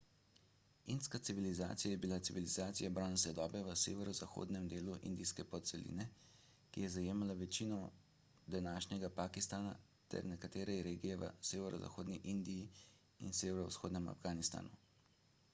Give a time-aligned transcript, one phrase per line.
[0.91, 6.07] indska civilizacija je bila civilizacija bronaste dobe v severozahodnem delu indijske podceline
[6.71, 7.79] ki je zajemala večino
[8.57, 9.75] današnjega pakistana
[10.15, 12.67] ter nekatere regije v severozahodni indiji
[13.29, 14.85] in severovzhodnem afganistanu